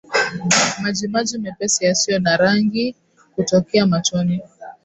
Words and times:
Majimaji 0.83 1.37
mepesi 1.37 1.85
yasiyo 1.85 2.19
na 2.19 2.37
rangi 2.37 2.95
kutokea 3.35 3.85
machoni 3.85 4.41